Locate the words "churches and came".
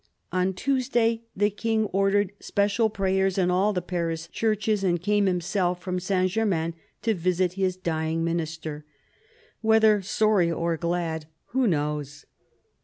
4.29-5.27